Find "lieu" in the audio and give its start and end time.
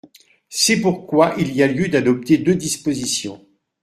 1.67-1.87